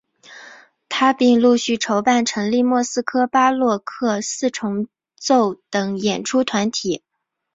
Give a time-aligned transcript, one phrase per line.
[0.89, 7.03] 他并陆续筹办成立莫斯科巴洛克四重奏等演出团体。